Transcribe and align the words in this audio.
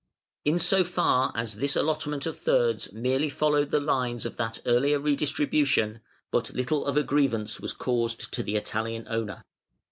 In 0.43 0.57
so 0.57 0.83
far 0.83 1.31
as 1.35 1.57
this 1.57 1.75
allotment 1.75 2.25
of 2.25 2.35
Thirds 2.39 2.91
merely 2.91 3.29
followed 3.29 3.69
the 3.69 3.79
lines 3.79 4.25
of 4.25 4.35
that 4.37 4.59
earlier 4.65 4.97
redistribution, 4.99 5.99
but 6.31 6.55
little 6.55 6.87
of 6.87 6.97
a 6.97 7.03
grievance 7.03 7.59
was 7.59 7.73
caused 7.73 8.31
to 8.33 8.41
the 8.41 8.55
Italian 8.55 9.05
owner. 9.07 9.45